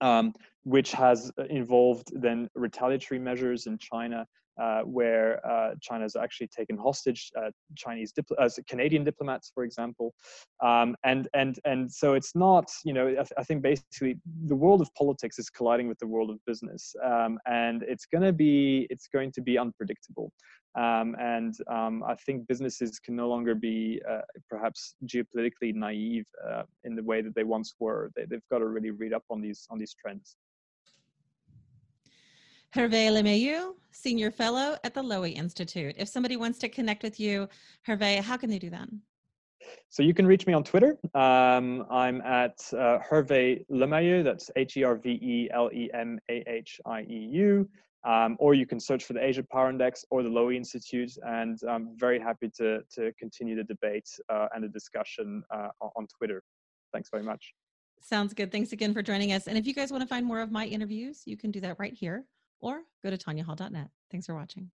um, 0.00 0.32
which 0.64 0.92
has 0.92 1.30
involved 1.50 2.08
then 2.12 2.48
retaliatory 2.54 3.18
measures 3.18 3.66
in 3.66 3.78
China 3.78 4.26
uh, 4.60 4.80
where 4.82 5.44
uh, 5.46 5.74
China 5.80 6.02
has 6.02 6.16
actually 6.16 6.48
taken 6.48 6.76
hostage 6.76 7.30
uh, 7.38 7.50
Chinese 7.76 8.12
dipl- 8.12 8.34
uh, 8.38 8.48
Canadian 8.68 9.04
diplomats, 9.04 9.50
for 9.54 9.64
example, 9.64 10.14
um, 10.64 10.96
and 11.04 11.28
and 11.34 11.60
and 11.64 11.90
so 11.90 12.14
it's 12.14 12.34
not 12.34 12.68
you 12.84 12.92
know 12.92 13.06
I, 13.06 13.14
th- 13.14 13.32
I, 13.38 13.44
think 13.44 13.62
basically 13.62 14.18
the 14.46 14.56
world 14.56 14.80
of 14.80 14.92
politics 14.94 15.38
is 15.38 15.48
colliding 15.48 15.86
with 15.86 15.98
the 16.00 16.06
world 16.06 16.30
of 16.30 16.44
business, 16.44 16.94
um, 17.04 17.38
and 17.46 17.84
it's 17.84 18.06
going 18.06 18.24
to 18.24 18.32
be 18.32 18.86
it's 18.90 19.06
going 19.06 19.30
to 19.32 19.40
be 19.40 19.58
unpredictable. 19.58 20.32
Um, 20.78 21.16
and 21.18 21.56
um, 21.66 22.04
I 22.06 22.14
think 22.14 22.46
businesses 22.46 23.00
can 23.00 23.16
no 23.16 23.28
longer 23.28 23.56
be 23.56 24.00
uh, 24.08 24.20
perhaps 24.48 24.94
geopolitically 25.06 25.74
naive 25.74 26.26
uh, 26.48 26.62
in 26.84 26.94
the 26.94 27.02
way 27.02 27.20
that 27.20 27.34
they 27.34 27.42
once 27.42 27.74
were. 27.80 28.12
They, 28.14 28.26
they've 28.26 28.48
got 28.48 28.58
to 28.58 28.66
really 28.66 28.92
read 28.92 29.12
up 29.12 29.24
on 29.28 29.40
these 29.40 29.66
on 29.70 29.78
these 29.78 29.94
trends. 30.00 30.36
Hervé 32.76 33.10
Lemahieu, 33.10 33.74
Senior 33.90 34.30
Fellow 34.30 34.76
at 34.84 34.94
the 34.94 35.02
Lowy 35.02 35.34
Institute. 35.34 35.96
If 35.98 36.08
somebody 36.08 36.36
wants 36.36 36.58
to 36.60 36.68
connect 36.68 37.02
with 37.02 37.18
you, 37.18 37.48
Hervé, 37.88 38.20
how 38.20 38.36
can 38.36 38.48
they 38.48 38.60
do 38.60 38.70
that? 38.70 38.88
So 39.88 40.02
you 40.04 40.14
can 40.14 40.26
reach 40.26 40.46
me 40.46 40.52
on 40.52 40.62
Twitter. 40.62 40.96
Um, 41.14 41.86
I'm 41.90 42.20
at 42.20 42.60
uh, 42.72 42.98
Hervé 43.10 43.64
Lemahieu, 43.68 44.22
that's 44.22 44.50
H 44.54 44.76
E 44.76 44.84
R 44.84 44.96
V 44.96 45.10
E 45.10 45.48
L 45.52 45.70
E 45.72 45.90
M 45.92 46.20
A 46.30 46.44
H 46.46 46.80
I 46.86 47.00
E 47.02 47.28
U. 47.32 47.68
Um, 48.08 48.38
or 48.40 48.54
you 48.54 48.64
can 48.64 48.80
search 48.80 49.04
for 49.04 49.12
the 49.12 49.22
Asia 49.22 49.42
Power 49.42 49.68
Index 49.68 50.02
or 50.10 50.22
the 50.22 50.30
Lowy 50.30 50.56
Institute, 50.56 51.12
and 51.26 51.58
I'm 51.68 51.90
very 51.94 52.18
happy 52.18 52.50
to, 52.56 52.80
to 52.94 53.12
continue 53.18 53.54
the 53.54 53.64
debate 53.64 54.08
uh, 54.30 54.46
and 54.54 54.64
the 54.64 54.68
discussion 54.68 55.42
uh, 55.54 55.68
on 55.94 56.06
Twitter. 56.16 56.42
Thanks 56.94 57.10
very 57.10 57.22
much. 57.22 57.52
Sounds 58.00 58.32
good. 58.32 58.50
Thanks 58.50 58.72
again 58.72 58.94
for 58.94 59.02
joining 59.02 59.32
us. 59.32 59.46
And 59.46 59.58
if 59.58 59.66
you 59.66 59.74
guys 59.74 59.90
want 59.90 60.00
to 60.02 60.08
find 60.08 60.24
more 60.24 60.40
of 60.40 60.50
my 60.50 60.64
interviews, 60.64 61.22
you 61.26 61.36
can 61.36 61.50
do 61.50 61.60
that 61.60 61.78
right 61.78 61.92
here 61.92 62.24
or 62.60 62.80
go 63.04 63.10
to 63.10 63.18
tanyahall.net. 63.18 63.88
Thanks 64.10 64.26
for 64.26 64.34
watching. 64.34 64.70